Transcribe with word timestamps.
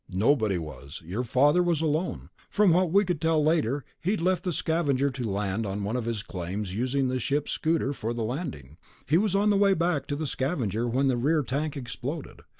"Nobody 0.15 0.57
was. 0.57 1.03
Your 1.05 1.23
father 1.23 1.61
was 1.61 1.79
alone. 1.79 2.31
From 2.49 2.73
what 2.73 2.91
we 2.91 3.05
could 3.05 3.21
tell 3.21 3.43
later, 3.43 3.85
he'd 3.99 4.19
left 4.19 4.43
the 4.43 4.51
Scavenger 4.51 5.11
to 5.11 5.29
land 5.29 5.63
on 5.67 5.83
one 5.83 5.95
of 5.95 6.05
his 6.05 6.23
claims, 6.23 6.73
using 6.73 7.07
the 7.07 7.19
ship's 7.19 7.51
scooter 7.51 7.93
for 7.93 8.11
the 8.11 8.23
landing. 8.23 8.79
He 9.05 9.19
was 9.19 9.35
on 9.35 9.51
the 9.51 9.57
way 9.57 9.75
back 9.75 10.07
to 10.07 10.15
the 10.15 10.25
Scavenger 10.25 10.87
when 10.87 11.07
the 11.07 11.17
rear 11.17 11.43
tank 11.43 11.77
exploded. 11.77 12.41